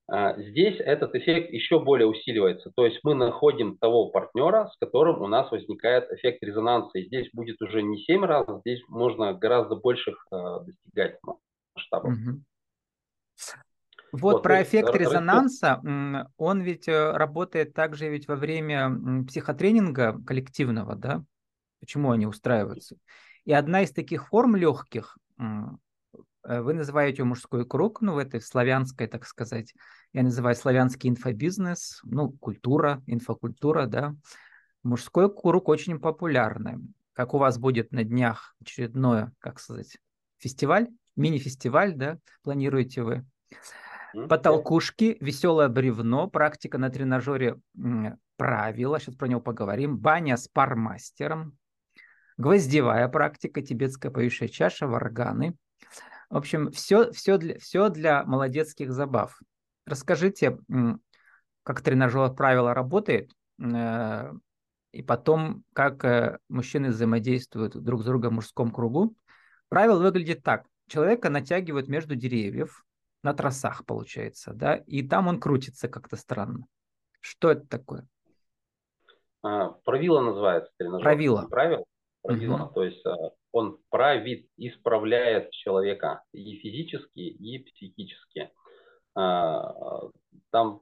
А 0.09 0.39
здесь 0.41 0.79
этот 0.79 1.15
эффект 1.15 1.51
еще 1.51 1.79
более 1.79 2.07
усиливается. 2.07 2.71
То 2.75 2.85
есть 2.85 2.99
мы 3.03 3.13
находим 3.13 3.77
того 3.77 4.09
партнера, 4.09 4.69
с 4.73 4.77
которым 4.77 5.21
у 5.21 5.27
нас 5.27 5.51
возникает 5.51 6.09
эффект 6.11 6.41
резонанса. 6.43 6.97
И 6.99 7.07
здесь 7.07 7.29
будет 7.33 7.61
уже 7.61 7.81
не 7.81 7.97
7 7.97 8.23
раз, 8.23 8.47
здесь 8.61 8.81
можно 8.87 9.33
гораздо 9.33 9.75
больших 9.75 10.25
э, 10.31 10.59
достигать 10.65 11.19
масштабов. 11.75 12.13
Uh-huh. 12.13 12.39
Вот, 14.13 14.33
вот 14.33 14.43
про 14.43 14.63
эффект 14.63 14.95
резонанса, 14.95 15.81
он 16.37 16.61
ведь 16.61 16.87
э, 16.87 17.11
работает 17.11 17.73
также 17.73 18.07
ведь 18.07 18.29
во 18.29 18.37
время 18.37 19.25
психотренинга 19.27 20.17
коллективного, 20.25 20.95
да? 20.95 21.23
Почему 21.81 22.11
они 22.11 22.25
устраиваются? 22.25 22.95
И 23.43 23.51
одна 23.51 23.81
из 23.81 23.91
таких 23.91 24.29
форм 24.29 24.55
легких, 24.55 25.17
э, 25.37 25.43
вы 26.43 26.73
называете 26.73 27.25
мужской 27.25 27.65
круг, 27.65 28.01
ну, 28.01 28.13
в 28.13 28.17
этой 28.17 28.39
славянской, 28.39 29.07
так 29.07 29.25
сказать, 29.25 29.73
я 30.13 30.23
называю 30.23 30.55
славянский 30.55 31.09
инфобизнес, 31.09 31.99
ну, 32.03 32.31
культура, 32.31 33.03
инфокультура, 33.05 33.85
да. 33.85 34.15
Мужской 34.83 35.33
круг 35.33 35.67
очень 35.69 35.99
популярный. 35.99 36.77
Как 37.13 37.33
у 37.33 37.37
вас 37.37 37.57
будет 37.57 37.91
на 37.91 38.03
днях 38.03 38.55
очередное, 38.61 39.33
как 39.39 39.59
сказать, 39.59 39.97
фестиваль, 40.37 40.87
мини-фестиваль, 41.15 41.93
да, 41.95 42.19
планируете 42.43 43.03
вы? 43.03 43.25
Потолкушки, 44.29 45.17
веселое 45.19 45.67
бревно, 45.67 46.27
практика 46.27 46.77
на 46.77 46.89
тренажере 46.89 47.59
правила, 48.37 48.99
сейчас 48.99 49.15
про 49.15 49.27
него 49.27 49.41
поговорим, 49.41 49.97
баня 49.97 50.37
с 50.37 50.47
пармастером, 50.47 51.57
гвоздевая 52.37 53.07
практика, 53.09 53.61
тибетская 53.61 54.11
поющая 54.11 54.47
чаша, 54.47 54.87
варганы. 54.87 55.55
В 56.29 56.37
общем, 56.37 56.71
все, 56.71 57.11
все, 57.11 57.37
для, 57.37 57.57
все 57.59 57.89
для 57.89 58.23
молодецких 58.23 58.91
забав. 58.91 59.39
Расскажите, 59.87 60.59
как 61.63 61.81
тренажер 61.81 62.33
правила 62.33 62.73
работает, 62.73 63.31
э, 63.59 64.33
и 64.91 65.01
потом, 65.01 65.63
как 65.73 66.03
э, 66.03 66.39
мужчины 66.49 66.89
взаимодействуют 66.89 67.81
друг 67.81 68.01
с 68.01 68.05
другом 68.05 68.31
в 68.31 68.35
мужском 68.35 68.71
кругу. 68.71 69.15
Правило 69.69 69.99
выглядит 69.99 70.43
так. 70.43 70.65
Человека 70.87 71.29
натягивают 71.29 71.87
между 71.87 72.15
деревьев, 72.15 72.85
на 73.23 73.33
тросах, 73.33 73.85
получается, 73.85 74.53
да, 74.53 74.75
и 74.75 75.07
там 75.07 75.27
он 75.27 75.39
крутится 75.39 75.87
как-то 75.87 76.17
странно. 76.17 76.65
Что 77.21 77.51
это 77.51 77.65
такое? 77.67 78.07
А, 79.41 79.69
правило 79.85 80.19
называется 80.19 80.71
тренажер. 80.77 81.03
Правило. 81.03 81.47
Правило. 81.49 81.85
Правило. 82.23 82.65
Угу. 82.65 82.73
То 82.73 82.83
есть 82.83 83.05
а, 83.05 83.15
он 83.53 83.79
правит, 83.89 84.47
исправляет 84.57 85.51
человека 85.51 86.23
и 86.33 86.57
физически, 86.59 87.19
и 87.19 87.59
психически. 87.59 88.51
А, 89.19 90.09
там 90.51 90.81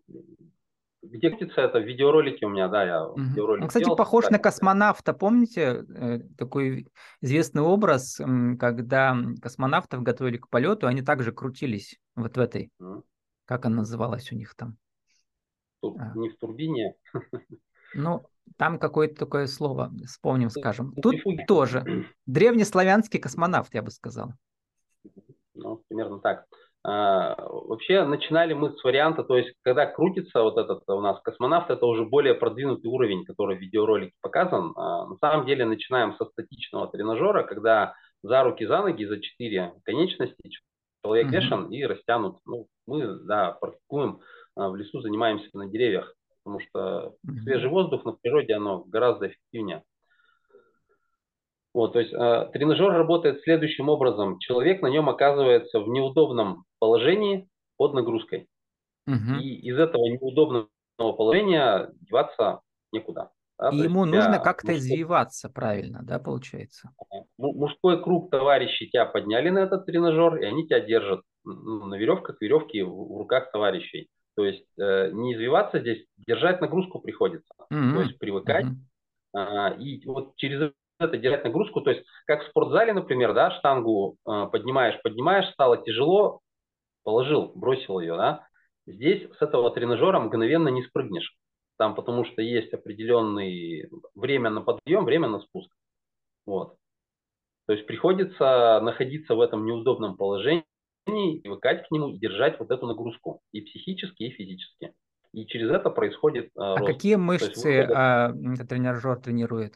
где 1.02 1.30
крутится 1.30 1.62
это? 1.62 1.80
В 1.80 1.84
видеоролике 1.84 2.46
у 2.46 2.50
меня, 2.50 2.68
да, 2.68 2.84
я 2.84 3.08
угу. 3.08 3.22
видеоролик 3.22 3.64
Он, 3.64 3.68
кстати, 3.68 3.84
делал, 3.84 3.96
похож 3.96 4.30
на 4.30 4.40
космонавта. 4.40 5.14
Помните 5.14 5.86
э, 5.88 6.20
такой 6.38 6.88
известный 7.22 7.62
образ, 7.62 8.20
когда 8.60 9.16
космонавтов 9.42 10.04
готовили 10.04 10.38
к 10.38 10.50
полету, 10.50 10.88
они 10.88 11.02
также 11.02 11.32
крутились 11.32 11.98
вот 12.16 12.36
в 12.36 12.40
этой, 12.40 12.72
угу. 12.80 13.04
как 13.46 13.66
она 13.66 13.78
называлась 13.78 14.32
у 14.32 14.36
них 14.36 14.56
там? 14.56 14.78
Тур... 15.82 15.96
А. 16.00 16.18
Не 16.18 16.30
в 16.30 16.38
турбине. 16.38 16.96
Ну, 17.94 18.26
там 18.58 18.78
какое-то 18.78 19.16
такое 19.16 19.48
слово, 19.48 19.92
вспомним, 20.06 20.50
скажем. 20.50 20.94
Тут 20.96 21.16
тоже. 21.48 21.86
Древнеславянский 22.26 23.20
космонавт, 23.20 23.74
я 23.74 23.82
бы 23.82 23.92
сказал. 23.92 24.34
Ну, 25.54 25.82
примерно 25.88 26.20
так. 26.20 26.46
Вообще 26.88 28.04
начинали 28.04 28.54
мы 28.54 28.72
с 28.72 28.84
варианта, 28.84 29.24
то 29.24 29.38
есть 29.38 29.54
когда 29.64 29.88
крутится 29.88 30.44
вот 30.44 30.58
этот 30.58 30.84
у 30.88 31.02
нас 31.02 31.20
космонавт, 31.22 31.72
это 31.72 31.86
уже 31.86 32.06
более 32.06 32.36
продвинутый 32.36 32.92
уровень, 32.92 33.26
который 33.26 33.58
в 33.58 33.60
видеоролике 33.60 34.14
показан. 34.22 34.74
А, 34.76 35.08
на 35.08 35.18
самом 35.18 35.48
деле 35.48 35.66
начинаем 35.66 36.16
со 36.18 36.26
статичного 36.26 36.88
тренажера, 36.88 37.44
когда 37.44 37.96
за 38.22 38.44
руки, 38.44 38.66
за 38.66 38.82
ноги, 38.82 39.06
за 39.06 39.20
четыре 39.20 39.74
конечности 39.84 40.38
человек 41.04 41.32
mm-hmm. 41.32 41.70
и 41.72 41.86
растянут. 41.86 42.38
Ну, 42.46 42.68
мы, 42.86 43.20
да, 43.26 43.52
практикуем 43.54 44.20
а, 44.56 44.70
в 44.70 44.76
лесу, 44.76 45.02
занимаемся 45.02 45.50
на 45.54 45.68
деревьях, 45.68 46.14
потому 46.44 46.60
что 46.60 47.16
свежий 47.44 47.70
воздух 47.70 48.06
на 48.06 48.14
природе, 48.14 48.54
оно 48.54 48.84
гораздо 48.84 49.28
эффективнее. 49.28 49.84
Вот, 51.76 51.92
то 51.92 52.00
есть 52.00 52.14
э, 52.14 52.50
тренажер 52.54 52.88
работает 52.94 53.42
следующим 53.42 53.90
образом. 53.90 54.40
Человек 54.40 54.82
на 54.82 54.88
нем 54.88 55.10
оказывается 55.10 55.82
в 55.82 55.90
неудобном 55.90 56.64
положении 56.80 57.50
под 57.76 57.94
нагрузкой. 57.94 58.48
Угу. 59.08 59.42
И 59.42 59.56
из 59.56 59.78
этого 59.78 60.08
неудобного 60.08 60.70
положения 60.98 61.90
деваться 62.00 62.62
некуда. 62.94 63.30
Да? 63.60 63.72
И 63.72 63.76
ему 63.76 64.06
нужно 64.06 64.40
как-то 64.40 64.72
мужской... 64.72 64.76
извиваться 64.76 65.50
правильно, 65.50 66.00
да, 66.02 66.18
получается? 66.18 66.92
Мужской 67.38 68.02
круг 68.02 68.32
товарищей 68.32 68.88
тебя 68.88 69.06
подняли 69.06 69.50
на 69.50 69.60
этот 69.60 69.86
тренажер, 69.86 70.38
и 70.38 70.46
они 70.46 70.66
тебя 70.68 70.80
держат 70.80 71.24
ну, 71.44 71.88
на 71.88 71.96
веревках, 71.96 72.38
веревки 72.40 72.84
в, 72.84 72.90
в 72.90 73.18
руках 73.18 73.52
товарищей. 73.52 74.08
То 74.38 74.46
есть 74.46 74.66
э, 74.80 75.12
не 75.12 75.34
извиваться 75.34 75.82
здесь, 75.82 76.06
держать 76.26 76.62
нагрузку 76.62 77.02
приходится. 77.02 77.54
Mm-hmm. 77.70 77.94
То 77.96 78.02
есть 78.02 78.18
привыкать. 78.18 78.66
Mm-hmm. 79.36 79.76
Э, 79.76 79.78
и 79.78 80.02
вот 80.06 80.38
через 80.38 80.72
это 81.00 81.18
держать 81.18 81.44
нагрузку, 81.44 81.82
то 81.82 81.92
есть 81.92 82.06
как 82.26 82.44
в 82.44 82.50
спортзале, 82.50 82.94
например, 82.94 83.34
да, 83.34 83.52
штангу 83.52 84.18
э, 84.28 84.48
поднимаешь, 84.52 85.02
поднимаешь, 85.04 85.52
стало 85.54 85.78
тяжело, 85.78 86.42
положил, 87.04 87.52
бросил 87.56 88.00
ее, 88.00 88.16
да. 88.16 88.48
Здесь 88.88 89.28
с 89.38 89.42
этого 89.42 89.72
тренажера 89.72 90.20
мгновенно 90.20 90.70
не 90.70 90.84
спрыгнешь, 90.84 91.36
там 91.78 91.96
потому 91.96 92.26
что 92.26 92.42
есть 92.42 92.74
определенный 92.74 93.90
время 94.14 94.50
на 94.50 94.62
подъем, 94.62 95.06
время 95.06 95.28
на 95.28 95.40
спуск, 95.40 95.72
вот. 96.46 96.78
То 97.66 97.74
есть 97.74 97.88
приходится 97.88 98.80
находиться 98.82 99.36
в 99.36 99.42
этом 99.42 99.66
неудобном 99.66 100.18
положении, 100.18 100.66
привыкать 101.06 101.88
к 101.88 101.92
нему 101.92 102.10
и 102.10 102.20
держать 102.20 102.60
вот 102.60 102.72
эту 102.72 102.86
нагрузку 102.88 103.42
и 103.52 103.62
психически, 103.62 104.24
и 104.24 104.32
физически. 104.32 104.94
И 105.34 105.46
через 105.48 105.70
это 105.70 105.90
происходит 105.90 106.46
э, 106.46 106.50
А 106.56 106.78
рост. 106.78 106.94
какие 106.94 107.16
мышцы 107.16 107.68
есть, 107.70 107.92
а, 107.94 108.32
тренажер 108.70 109.18
тренирует? 109.18 109.74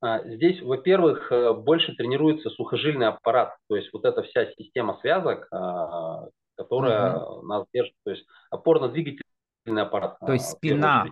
А, 0.00 0.22
здесь, 0.24 0.62
во-первых, 0.62 1.32
э, 1.32 1.52
больше 1.54 1.94
тренируется 1.94 2.50
сухожильный 2.50 3.08
аппарат, 3.08 3.56
то 3.68 3.76
есть 3.76 3.92
вот 3.92 4.04
эта 4.04 4.22
вся 4.22 4.46
система 4.52 4.98
связок, 5.00 5.48
а, 5.50 6.28
которая 6.56 7.16
угу. 7.16 7.46
нас 7.46 7.66
держит, 7.72 7.94
то 8.04 8.12
есть 8.12 8.24
опорно-двигательный 8.50 9.82
аппарат. 9.82 10.18
То 10.20 10.32
есть 10.32 10.46
спина, 10.46 11.06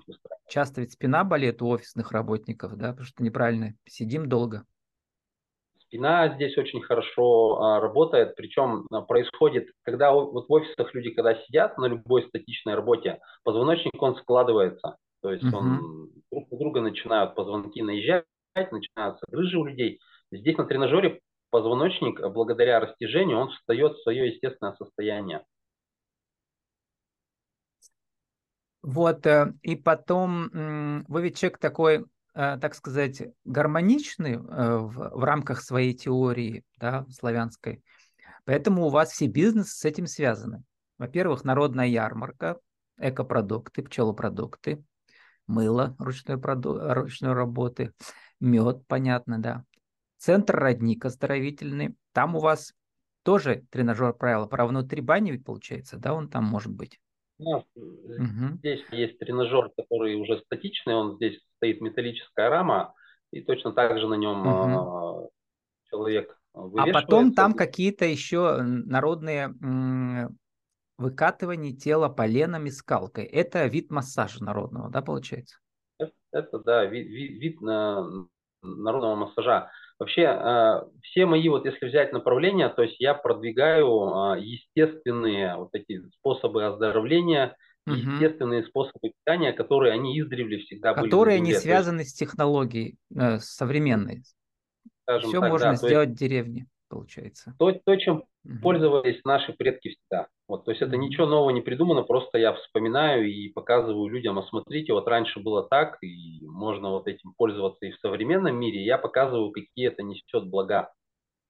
часто 0.49 0.83
ведь 0.83 0.93
спина 0.93 1.25
болит 1.25 1.63
у 1.63 1.69
офисных 1.69 2.13
работников, 2.13 2.77
да, 2.77 2.91
потому 2.91 3.07
что 3.07 3.25
неправильно 3.25 3.75
сидим 3.87 4.29
долго. 4.29 4.65
Спина 5.81 6.35
здесь 6.37 6.57
очень 6.57 6.81
хорошо 6.81 7.61
а, 7.61 7.81
работает, 7.81 8.37
причем 8.37 8.87
происходит, 9.09 9.69
когда 9.83 10.13
вот 10.13 10.49
в 10.49 10.53
офисах 10.53 10.95
люди, 10.95 11.11
когда 11.11 11.35
сидят 11.43 11.77
на 11.77 11.87
любой 11.87 12.23
статичной 12.29 12.77
работе, 12.77 13.19
позвоночник 13.43 14.01
он 14.01 14.15
складывается, 14.15 14.97
то 15.23 15.33
есть 15.33 15.45
угу. 15.45 15.57
он 15.57 16.11
друг 16.31 16.53
на 16.53 16.59
друга 16.59 16.81
начинают 16.81 17.35
позвонки 17.35 17.83
наезжать, 17.83 18.25
начинаются 18.73 19.27
грыжи 19.29 19.59
у 19.59 19.65
людей. 19.65 20.01
Здесь 20.33 20.57
на 20.57 20.65
тренажере 20.65 21.21
позвоночник, 21.51 22.21
благодаря 22.21 22.81
растяжению, 22.81 23.39
он 23.39 23.51
встает 23.51 23.93
в 23.93 24.03
свое 24.03 24.29
естественное 24.29 24.75
состояние. 24.75 25.45
Вот, 28.83 29.27
э, 29.27 29.53
и 29.63 29.75
потом, 29.75 31.05
вы 31.09 31.23
ведь 31.23 31.39
человек 31.39 31.59
такой, 31.59 32.05
э, 32.35 32.59
так 32.59 32.75
сказать, 32.75 33.23
гармоничный 33.45 34.35
э, 34.35 34.39
в, 34.39 34.93
в 34.93 35.25
рамках 35.25 35.61
своей 35.61 35.93
теории, 35.93 36.63
да, 36.79 37.05
славянской. 37.11 37.83
Поэтому 38.45 38.87
у 38.87 38.91
вас 38.91 39.11
все 39.11 39.27
бизнесы 39.27 39.77
с 39.77 39.85
этим 39.85 40.07
связаны. 40.07 40.63
Во-первых, 40.99 41.45
народная 41.45 41.87
ярмарка, 41.87 42.59
экопродукты, 42.97 43.83
пчелопродукты, 43.83 44.85
мыло 45.49 45.97
ручной, 45.99 46.39
проду... 46.39 46.79
ручной 46.79 47.33
работы, 47.33 47.93
мед, 48.41 48.87
понятно, 48.87 49.41
да. 49.41 49.65
Центр 50.19 50.57
родник 50.57 51.05
оздоровительный. 51.05 51.97
Там 52.13 52.37
у 52.37 52.41
вас 52.41 52.75
тоже 53.23 53.65
тренажер 53.71 54.15
правила 54.15 54.47
про 54.47 54.67
внутри 54.67 55.01
бани 55.01 55.33
ведь 55.33 55.45
получается, 55.45 55.99
да, 55.99 56.15
он 56.15 56.29
там 56.29 56.45
может 56.45 56.73
быть? 56.73 57.01
Ну, 57.39 57.67
угу. 57.75 58.57
Здесь 58.59 58.83
есть 58.93 59.19
тренажер, 59.19 59.71
который 59.77 60.15
уже 60.15 60.39
статичный, 60.39 60.95
он 60.95 61.17
здесь 61.17 61.39
стоит 61.57 61.81
металлическая 61.81 62.49
рама, 62.49 62.95
и 63.31 63.43
точно 63.43 63.73
так 63.73 63.99
же 63.99 64.07
на 64.07 64.15
нем 64.15 64.47
угу. 64.47 65.33
человек 65.91 66.39
А 66.55 66.87
потом 66.93 67.33
там 67.35 67.53
какие-то 67.53 68.05
еще 68.07 68.63
народные 68.63 69.55
выкатывания 70.99 71.77
тела 71.77 72.09
поленами 72.09 72.71
скалкой. 72.71 73.25
Это 73.25 73.67
вид 73.67 73.91
массажа 73.91 74.43
народного, 74.43 74.89
да, 74.89 75.03
получается? 75.03 75.59
Это, 76.37 76.59
да, 76.59 76.85
вид, 76.85 77.09
вид, 77.09 77.41
вид 77.41 77.61
на, 77.61 78.27
народного 78.63 79.15
массажа. 79.15 79.71
Вообще, 79.99 80.23
э, 80.23 80.83
все 81.03 81.25
мои, 81.25 81.49
вот 81.49 81.65
если 81.65 81.87
взять 81.87 82.13
направления, 82.13 82.69
то 82.69 82.83
есть 82.83 83.01
я 83.01 83.15
продвигаю 83.15 84.35
э, 84.37 84.41
естественные 84.41 85.57
вот 85.57 85.71
эти 85.73 86.03
способы 86.11 86.67
оздоровления, 86.67 87.57
угу. 87.87 87.97
естественные 87.97 88.65
способы 88.65 89.13
питания, 89.25 89.53
которые 89.53 89.95
они 89.95 90.21
издревле 90.21 90.59
всегда 90.59 90.91
которые 90.91 91.03
были. 91.03 91.11
Которые 91.11 91.41
не 91.41 91.55
связаны 91.55 92.01
есть, 92.01 92.11
с 92.11 92.15
технологией 92.15 92.99
э, 93.15 93.39
современной. 93.39 94.23
Все 95.21 95.41
так, 95.41 95.51
можно 95.51 95.71
да, 95.71 95.77
сделать 95.77 96.09
есть, 96.11 96.21
в 96.21 96.23
деревне, 96.23 96.67
получается. 96.89 97.55
То, 97.59 97.73
то 97.73 97.97
чем 97.97 98.25
угу. 98.45 98.59
пользовались 98.61 99.21
наши 99.25 99.53
предки 99.55 99.91
всегда. 99.91 100.27
Вот, 100.49 100.65
то 100.65 100.71
есть 100.71 100.81
это 100.81 100.97
ничего 100.97 101.27
нового 101.27 101.51
не 101.51 101.61
придумано, 101.61 102.03
просто 102.03 102.39
я 102.39 102.53
вспоминаю 102.53 103.29
и 103.29 103.49
показываю 103.49 104.09
людям, 104.09 104.39
а 104.39 104.47
смотрите, 104.47 104.93
вот 104.93 105.09
раньше 105.09 105.41
было 105.41 105.67
так, 105.67 106.01
и 106.03 106.41
можно 106.47 106.91
вот 106.91 107.09
этим 107.09 107.33
пользоваться 107.37 107.87
и 107.87 107.91
в 107.91 107.99
современном 107.99 108.55
мире, 108.55 108.85
я 108.85 108.97
показываю, 108.97 109.51
какие 109.51 109.89
это 109.89 110.05
несет 110.05 110.49
блага. 110.49 110.93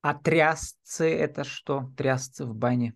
А 0.01 0.15
трясцы 0.15 1.15
это 1.15 1.45
что? 1.45 1.91
Трясцы 1.95 2.47
в 2.47 2.55
бане? 2.55 2.95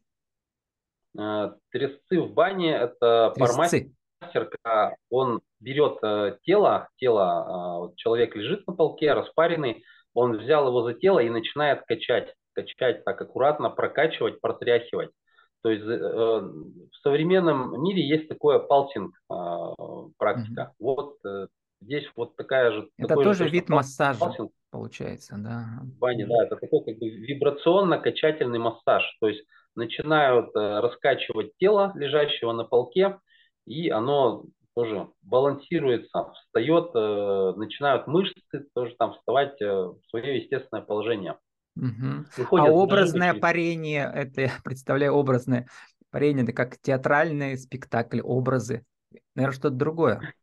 А, 1.19 1.55
трясцы 1.71 2.21
в 2.21 2.33
бане 2.33 2.73
это 2.73 3.35
пармастер, 3.37 3.91
он 5.11 5.43
берет 5.61 5.99
э, 6.03 6.39
тело, 6.45 6.89
тело, 6.97 7.89
а, 7.89 7.93
человек 7.97 8.35
лежит 8.37 8.67
на 8.67 8.75
полке, 8.75 9.13
распаренный, 9.13 9.85
он 10.15 10.39
взял 10.39 10.67
его 10.69 10.83
за 10.83 10.95
тело 10.95 11.19
и 11.19 11.29
начинает 11.29 11.83
качать, 11.87 12.35
качать 12.55 13.05
так 13.05 13.21
аккуратно, 13.21 13.69
прокачивать, 13.69 14.41
протряхивать. 14.41 15.11
То 15.63 15.71
есть 15.71 15.85
э, 15.85 15.89
в 15.91 16.97
современном 17.03 17.83
мире 17.83 18.07
есть 18.07 18.29
такое 18.29 18.59
палсинг 18.59 19.15
э, 19.31 19.35
практика. 20.17 20.73
Mm-hmm. 20.73 20.85
Вот 20.85 21.17
э, 21.27 21.47
здесь 21.81 22.07
вот 22.17 22.37
такая 22.37 22.73
же. 22.73 22.89
Это 22.97 23.15
тоже 23.15 23.45
же, 23.45 23.51
вид 23.51 23.69
массажа 23.69 24.19
палсинг. 24.21 24.53
получается, 24.71 25.37
да. 25.39 25.81
В 25.83 25.99
бане, 25.99 26.27
да, 26.27 26.45
это 26.45 26.57
такой 26.57 26.85
как 26.85 26.99
бы 26.99 27.09
вибрационно-качательный 27.09 28.59
массаж. 28.59 29.05
То 29.21 29.29
есть 29.29 29.45
начинают 29.75 30.55
э, 30.57 30.81
раскачивать 30.81 31.57
тело 31.59 31.93
лежащего 31.95 32.53
на 32.53 32.65
полке, 32.65 33.19
и 33.67 33.89
оно 33.91 34.45
тоже 34.75 35.09
балансируется, 35.23 36.33
встает, 36.33 36.91
э, 36.95 37.53
начинают 37.57 38.07
мышцы 38.07 38.67
тоже 38.75 38.95
там 38.99 39.15
вставать 39.15 39.61
э, 39.61 39.67
в 39.67 40.01
свое 40.09 40.39
естественное 40.39 40.83
положение. 40.83 41.37
Угу. 41.77 42.57
А 42.59 42.71
образное 42.71 43.35
парение, 43.35 44.11
это 44.13 44.43
я 44.43 44.51
представляю 44.65 45.15
образное 45.15 45.67
парение, 46.11 46.45
это 46.45 46.53
как 46.53 46.79
театральный 46.81 47.57
спектакль, 47.57 48.21
образы. 48.21 48.85
Наверное, 49.35 49.57
что-то 49.57 49.75
другое. 49.77 50.35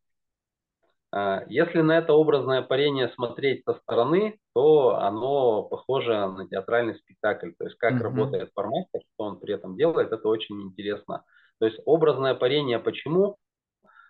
А, 1.12 1.44
если 1.48 1.82
на 1.82 1.98
это 1.98 2.14
образное 2.14 2.62
парение 2.62 3.10
смотреть 3.10 3.64
со 3.66 3.74
стороны, 3.76 4.40
то 4.54 4.98
оно 4.98 5.64
похоже 5.64 6.14
на 6.14 6.48
театральный 6.48 6.96
спектакль. 6.96 7.52
То 7.58 7.66
есть 7.66 7.78
как 7.78 7.96
угу. 7.96 8.04
работает 8.04 8.52
форматор, 8.54 9.02
что 9.02 9.24
он 9.24 9.40
при 9.40 9.54
этом 9.54 9.78
делает, 9.78 10.12
это 10.12 10.28
очень 10.28 10.62
интересно. 10.62 11.24
То 11.60 11.66
есть 11.66 11.80
образное 11.86 12.36
парение 12.36 12.80
почему? 12.80 13.38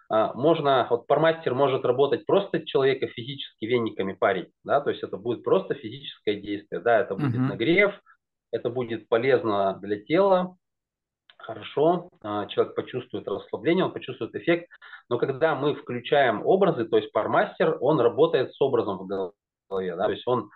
А, 0.09 0.33
можно, 0.33 0.87
вот 0.89 1.07
пармастер 1.07 1.53
может 1.53 1.83
работать 1.83 2.25
просто 2.25 2.65
человека 2.65 3.07
физически 3.07 3.65
вениками 3.65 4.13
парить, 4.13 4.51
да, 4.63 4.79
то 4.79 4.89
есть 4.89 5.03
это 5.03 5.17
будет 5.17 5.43
просто 5.43 5.73
физическое 5.73 6.35
действие, 6.35 6.81
да, 6.81 6.99
это 6.99 7.15
будет 7.15 7.35
uh-huh. 7.35 7.49
нагрев, 7.49 8.01
это 8.51 8.69
будет 8.69 9.09
полезно 9.09 9.77
для 9.81 9.99
тела, 9.99 10.55
хорошо, 11.37 12.09
а, 12.21 12.45
человек 12.47 12.75
почувствует 12.75 13.27
расслабление, 13.27 13.83
он 13.83 13.91
почувствует 13.91 14.33
эффект, 14.35 14.69
но 15.09 15.17
когда 15.17 15.55
мы 15.55 15.75
включаем 15.75 16.45
образы, 16.45 16.85
то 16.85 16.97
есть 16.97 17.11
пармастер, 17.11 17.77
он 17.81 17.99
работает 17.99 18.53
с 18.53 18.61
образом 18.61 18.99
в 18.99 19.07
голове, 19.07 19.95
да, 19.97 20.05
то 20.05 20.11
есть 20.11 20.25
он 20.25 20.49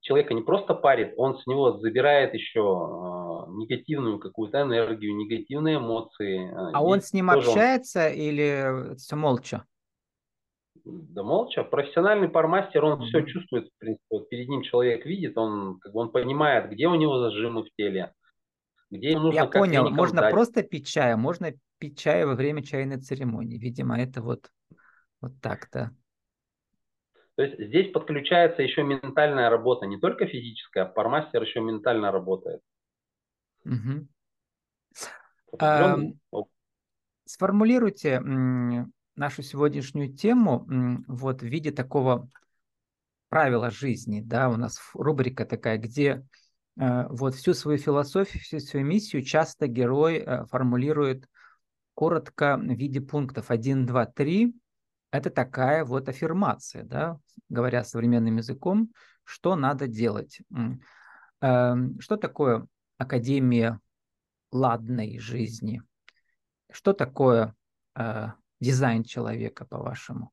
человека 0.00 0.34
не 0.34 0.42
просто 0.42 0.74
парит, 0.74 1.14
он 1.16 1.38
с 1.38 1.46
него 1.46 1.78
забирает 1.78 2.34
еще 2.34 2.60
э, 2.60 3.17
негативную 3.50 4.18
какую-то 4.18 4.62
энергию, 4.62 5.16
негативные 5.16 5.76
эмоции. 5.76 6.50
А 6.74 6.82
он 6.82 7.00
с 7.00 7.12
ним 7.12 7.30
общается 7.30 8.06
он... 8.06 8.12
или 8.12 8.96
все 8.96 9.16
молча? 9.16 9.64
Да 10.84 11.22
молча. 11.22 11.64
Профессиональный 11.64 12.28
пармастер, 12.28 12.84
он 12.84 13.00
mm-hmm. 13.00 13.06
все 13.06 13.22
чувствует, 13.26 13.68
в 13.68 13.78
принципе. 13.78 14.04
Вот 14.10 14.28
перед 14.28 14.48
ним 14.48 14.62
человек 14.62 15.04
видит, 15.04 15.36
он, 15.36 15.78
как 15.80 15.92
бы, 15.92 16.00
он 16.00 16.10
понимает, 16.10 16.70
где 16.70 16.86
у 16.86 16.94
него 16.94 17.18
зажимы 17.18 17.64
в 17.64 17.70
теле, 17.76 18.12
где 18.90 19.10
ему 19.10 19.24
нужно 19.24 19.36
Я 19.36 19.46
понял, 19.46 19.90
можно 19.90 20.22
дать. 20.22 20.32
просто 20.32 20.62
пить 20.62 20.86
чай, 20.86 21.12
а 21.12 21.16
можно 21.16 21.52
пить 21.78 21.98
чай 21.98 22.24
во 22.24 22.34
время 22.34 22.62
чайной 22.62 22.98
церемонии. 22.98 23.58
Видимо, 23.58 24.00
это 24.00 24.22
вот, 24.22 24.48
вот 25.20 25.32
так-то. 25.42 25.90
То 27.36 27.42
есть 27.42 27.56
здесь 27.58 27.92
подключается 27.92 28.62
еще 28.62 28.82
ментальная 28.82 29.48
работа, 29.48 29.86
не 29.86 29.98
только 29.98 30.26
физическая, 30.26 30.84
а 30.84 30.88
пармастер 30.88 31.42
еще 31.42 31.60
ментально 31.60 32.10
работает. 32.10 32.62
Угу. 33.64 34.08
А, 35.58 35.96
сформулируйте 37.24 38.20
нашу 38.20 39.42
сегодняшнюю 39.42 40.14
тему 40.14 40.66
вот 41.08 41.42
в 41.42 41.46
виде 41.46 41.70
такого 41.70 42.28
правила 43.28 43.70
жизни. 43.70 44.20
Да, 44.20 44.48
у 44.48 44.56
нас 44.56 44.80
рубрика 44.94 45.44
такая, 45.44 45.78
где 45.78 46.24
э, 46.80 47.06
вот 47.08 47.34
всю 47.34 47.52
свою 47.52 47.78
философию, 47.78 48.42
всю 48.42 48.58
свою 48.60 48.86
миссию 48.86 49.22
часто 49.22 49.66
герой 49.66 50.18
э, 50.18 50.46
формулирует 50.46 51.28
коротко 51.94 52.56
в 52.56 52.62
виде 52.62 53.00
пунктов 53.00 53.50
1, 53.50 53.84
2, 53.84 54.06
3, 54.06 54.54
это 55.10 55.30
такая 55.30 55.84
вот 55.84 56.08
аффирмация, 56.08 56.84
да, 56.84 57.18
говоря 57.48 57.84
современным 57.84 58.36
языком, 58.36 58.92
что 59.24 59.56
надо 59.56 59.88
делать. 59.88 60.40
Эм, 61.40 62.00
что 62.00 62.16
такое 62.16 62.66
Академия 62.98 63.80
ладной 64.50 65.18
жизни? 65.18 65.82
Что 66.70 66.92
такое 66.92 67.54
э, 67.96 68.26
дизайн 68.60 69.04
человека, 69.04 69.64
по-вашему? 69.64 70.32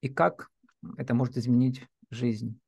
И 0.00 0.08
как 0.08 0.50
это 0.96 1.14
может 1.14 1.36
изменить 1.36 1.86
жизнь? 2.10 2.60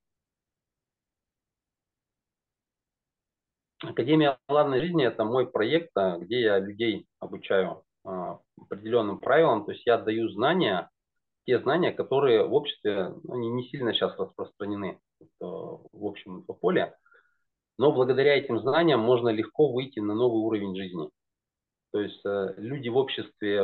Академия 3.83 4.39
ладной 4.49 4.81
жизни– 4.81 5.05
это 5.07 5.25
мой 5.25 5.51
проект, 5.51 5.91
а, 5.97 6.19
где 6.19 6.41
я 6.41 6.59
людей 6.59 7.07
обучаю 7.19 7.83
а, 8.05 8.39
определенным 8.61 9.19
правилам, 9.19 9.65
то 9.65 9.73
есть 9.73 9.87
я 9.87 9.97
даю 9.97 10.29
знания, 10.29 10.91
те 11.47 11.59
знания, 11.59 11.91
которые 11.91 12.47
в 12.47 12.53
обществе 12.53 13.15
ну, 13.25 13.35
они 13.35 13.49
не 13.49 13.65
сильно 13.69 13.95
сейчас 13.95 14.17
распространены 14.19 15.01
в 15.41 16.07
общем 16.07 16.41
инфополе, 16.41 16.95
но 17.81 17.93
благодаря 17.93 18.37
этим 18.37 18.61
знаниям 18.61 19.01
можно 19.01 19.31
легко 19.31 19.73
выйти 19.73 20.01
на 20.01 20.15
новый 20.15 20.43
уровень 20.43 20.77
жизни. 20.77 21.09
То 21.93 22.03
есть 22.03 22.21
э, 22.27 22.53
люди 22.59 22.91
в 22.91 22.99
обществе 22.99 23.63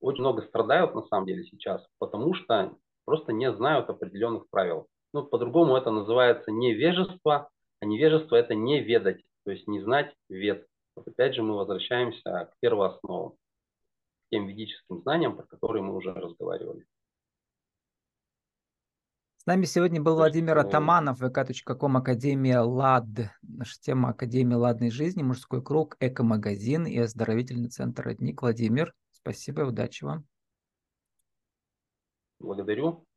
очень 0.00 0.20
много 0.20 0.42
страдают 0.42 0.96
на 0.96 1.02
самом 1.02 1.26
деле 1.26 1.44
сейчас, 1.44 1.86
потому 2.00 2.34
что 2.34 2.74
просто 3.04 3.32
не 3.32 3.52
знают 3.52 3.88
определенных 3.88 4.50
правил. 4.50 4.88
Ну, 5.14 5.24
по-другому 5.24 5.76
это 5.76 5.92
называется 5.92 6.50
невежество, 6.50 7.48
а 7.78 7.86
невежество 7.86 8.34
это 8.34 8.56
не 8.56 8.80
ведать, 8.80 9.22
то 9.44 9.52
есть 9.52 9.68
не 9.68 9.80
знать 9.80 10.12
вед. 10.28 10.66
Вот 10.96 11.06
опять 11.06 11.36
же 11.36 11.44
мы 11.44 11.54
возвращаемся 11.54 12.50
к 12.50 12.54
первоосновам, 12.58 13.30
к 13.30 14.30
тем 14.32 14.48
ведическим 14.48 15.02
знаниям, 15.02 15.36
про 15.36 15.46
которые 15.46 15.84
мы 15.84 15.94
уже 15.94 16.12
разговаривали. 16.12 16.84
Нами 19.48 19.64
сегодня 19.64 19.98
был 20.02 20.16
Владимир 20.16 20.58
Атаманов, 20.58 21.22
vk.com 21.22 21.96
Академия 21.96 22.60
ЛАД. 22.60 23.30
Наша 23.40 23.80
тема 23.80 24.10
Академия 24.10 24.56
ладной 24.56 24.90
жизни, 24.90 25.22
мужской 25.22 25.62
круг, 25.62 25.96
эко-магазин 26.00 26.86
и 26.86 26.98
оздоровительный 26.98 27.70
центр 27.70 28.04
«Родник». 28.04 28.42
Владимир, 28.42 28.92
спасибо 29.10 29.62
и 29.62 29.64
удачи 29.64 30.04
вам. 30.04 30.26
Благодарю. 32.38 33.07